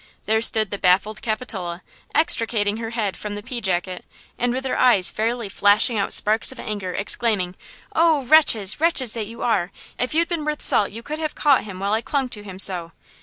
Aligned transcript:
There 0.25 0.41
stood 0.41 0.71
the 0.71 0.79
baffled 0.79 1.21
Capitola, 1.21 1.83
extricating 2.15 2.77
her 2.77 2.89
head 2.89 3.15
from 3.15 3.35
the 3.35 3.43
pea 3.43 3.61
jacket, 3.61 4.03
and 4.35 4.51
with 4.51 4.65
her 4.65 4.75
eyes 4.75 5.11
fairly 5.11 5.47
flashing 5.47 5.95
out 5.95 6.11
sparks 6.11 6.51
of 6.51 6.59
anger, 6.59 6.95
exclaiming, 6.95 7.53
"Oh, 7.95 8.23
wretches! 8.25 8.79
wretches 8.81 9.13
that 9.13 9.27
you 9.27 9.43
are! 9.43 9.71
If 9.99 10.15
you'd 10.15 10.27
been 10.27 10.43
worth 10.43 10.63
salt 10.63 10.89
you 10.91 11.03
could 11.03 11.19
have 11.19 11.35
caught 11.35 11.65
him 11.65 11.79
while 11.79 11.93
I 11.93 12.01
clung 12.01 12.29
to 12.29 12.41
him 12.41 12.57
so!" 12.57 12.93